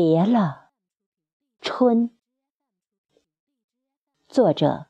[0.00, 0.70] 别了，
[1.60, 2.16] 春。
[4.28, 4.86] 作者：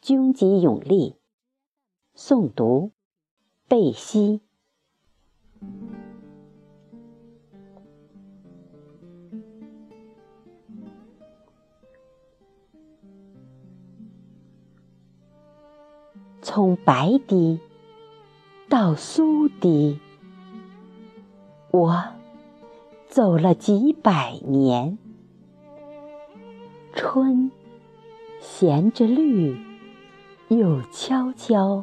[0.00, 1.14] 军籍永立。
[2.16, 2.90] 诵读：
[3.68, 4.40] 贝西。
[16.42, 17.60] 从白堤
[18.68, 20.00] 到苏堤，
[21.70, 22.15] 我
[23.16, 24.98] 走了几百年。
[26.92, 27.50] 春
[28.42, 29.56] 衔着绿，
[30.48, 31.82] 又悄悄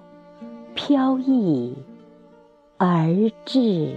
[0.75, 1.75] 飘逸
[2.77, 3.95] 而至。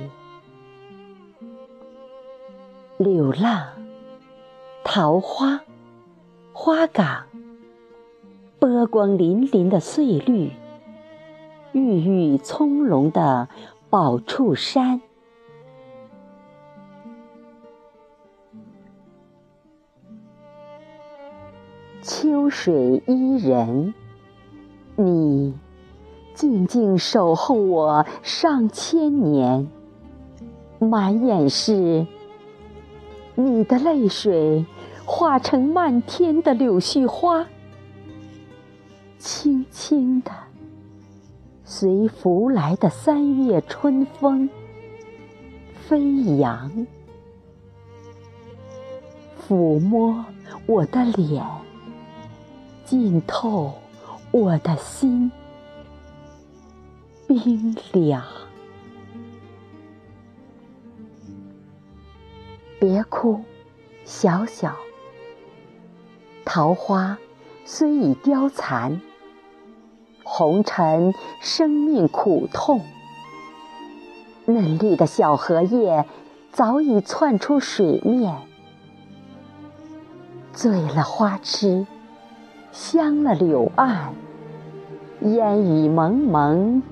[2.96, 3.66] 柳浪，
[4.82, 5.60] 桃花，
[6.54, 7.26] 花岗，
[8.58, 10.52] 波光粼粼的翠绿。
[11.72, 13.50] 郁郁葱茏的
[13.90, 15.02] 宝处山，
[22.08, 23.92] 秋水伊人，
[24.94, 25.52] 你
[26.34, 29.68] 静静守候我上千年，
[30.78, 32.06] 满眼是
[33.34, 34.64] 你的泪水，
[35.04, 37.44] 化成漫天的柳絮花，
[39.18, 40.30] 轻轻的。
[41.64, 44.48] 随拂来的三月春风
[45.74, 46.86] 飞扬，
[49.48, 50.24] 抚摸
[50.66, 51.44] 我的脸，
[52.86, 53.74] 浸透
[54.30, 55.32] 我的心，
[57.26, 58.22] 冰凉。
[62.78, 63.42] 别哭，
[64.04, 64.76] 小小。
[66.44, 67.18] 桃花
[67.64, 69.00] 虽已凋残。
[70.22, 72.82] 红尘生命苦痛，
[74.44, 76.04] 嫩绿的小荷叶
[76.52, 78.36] 早已窜出水面，
[80.52, 81.86] 醉了花痴，
[82.76, 84.14] 香了柳岸，
[85.22, 86.82] 烟雨蒙蒙，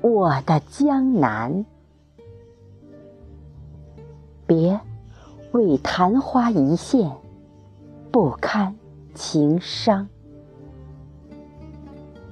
[0.00, 1.66] 我的江南。
[4.46, 4.80] 别
[5.52, 7.12] 为昙花一现，
[8.10, 8.74] 不堪
[9.12, 10.08] 情伤。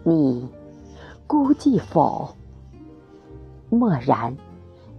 [0.02, 0.48] 你
[1.26, 2.34] 孤寂否？
[3.68, 4.34] 默然，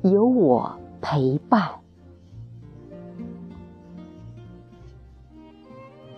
[0.04, 1.68] 有我陪伴。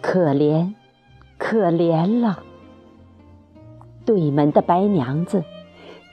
[0.01, 0.73] 可怜，
[1.39, 2.43] 可怜了！
[4.05, 5.43] 对门的白娘子，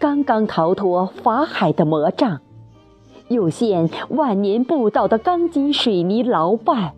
[0.00, 2.40] 刚刚逃脱法海的魔杖，
[3.28, 6.92] 又现万年不倒的钢筋水泥牢绊，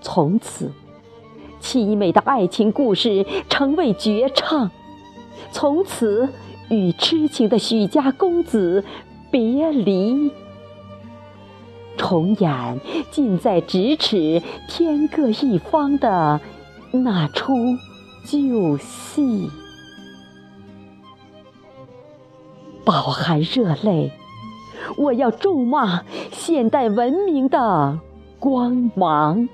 [0.00, 0.72] 从此。
[1.60, 4.70] 凄美的爱情故事成为绝唱，
[5.50, 6.28] 从此
[6.68, 8.84] 与痴情的许家公子
[9.30, 10.30] 别离，
[11.96, 12.78] 重演
[13.10, 16.38] 近在咫尺、天各一方的
[16.96, 17.76] 那出
[18.24, 19.50] 旧戏，
[22.84, 24.12] 饱含热泪，
[24.96, 27.98] 我要咒骂现代文明的
[28.38, 29.48] 光芒。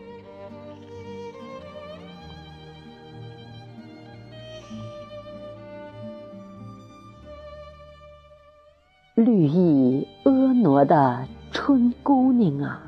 [9.15, 12.83] 绿意婀娜的春姑娘啊，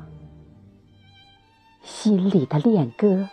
[1.81, 3.27] 心里的恋歌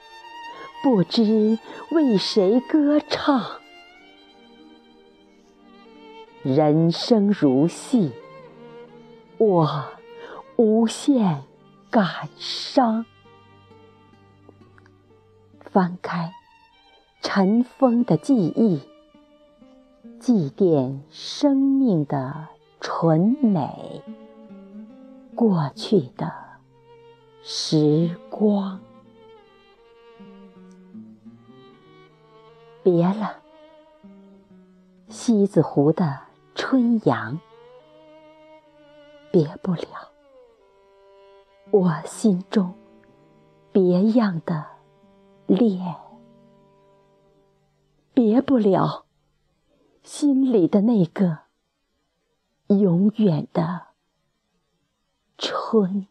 [0.82, 1.58] 不知
[1.90, 3.60] 为谁歌唱。
[6.42, 8.12] 人生如戏，
[9.38, 9.84] 我
[10.56, 11.42] 无限
[11.90, 13.04] 感伤。
[15.60, 16.32] 翻开
[17.20, 18.80] 尘封的记忆，
[20.18, 22.48] 祭奠生命的。
[22.82, 24.00] 纯美，
[25.34, 26.32] 过去的
[27.42, 28.80] 时光，
[32.82, 33.42] 别了。
[35.08, 36.20] 西子湖的
[36.54, 37.38] 春阳，
[39.30, 40.10] 别不了。
[41.70, 42.74] 我心中
[43.72, 44.66] 别样的
[45.46, 45.96] 恋，
[48.12, 49.04] 别不了
[50.02, 51.50] 心里的那个。
[52.68, 53.88] 永远的
[55.36, 56.06] 春。